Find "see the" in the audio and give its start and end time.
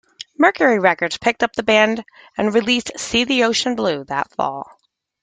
2.97-3.43